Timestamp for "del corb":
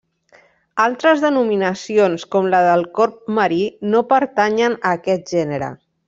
2.71-3.19